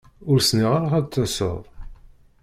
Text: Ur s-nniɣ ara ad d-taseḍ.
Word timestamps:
Ur 0.29 0.39
s-nniɣ 0.41 0.71
ara 0.77 0.91
ad 0.99 1.05
d-taseḍ. 1.07 1.61